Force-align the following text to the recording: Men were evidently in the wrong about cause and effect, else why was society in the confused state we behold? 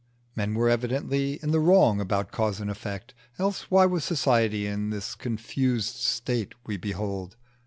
Men 0.35 0.55
were 0.55 0.67
evidently 0.67 1.37
in 1.43 1.51
the 1.51 1.59
wrong 1.59 2.01
about 2.01 2.31
cause 2.31 2.59
and 2.59 2.71
effect, 2.71 3.13
else 3.37 3.69
why 3.69 3.85
was 3.85 4.03
society 4.03 4.65
in 4.65 4.89
the 4.89 5.05
confused 5.19 5.95
state 5.97 6.53
we 6.65 6.75
behold? 6.75 7.35